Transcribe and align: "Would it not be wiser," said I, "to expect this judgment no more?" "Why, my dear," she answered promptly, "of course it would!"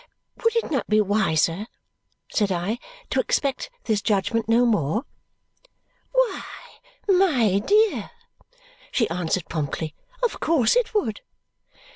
"Would 0.43 0.55
it 0.55 0.71
not 0.71 0.89
be 0.89 0.99
wiser," 0.99 1.67
said 2.33 2.51
I, 2.51 2.79
"to 3.11 3.19
expect 3.19 3.69
this 3.83 4.01
judgment 4.01 4.49
no 4.49 4.65
more?" 4.65 5.05
"Why, 6.11 6.43
my 7.07 7.59
dear," 7.59 8.09
she 8.91 9.07
answered 9.11 9.47
promptly, 9.47 9.93
"of 10.23 10.39
course 10.39 10.75
it 10.75 10.95
would!" 10.95 11.21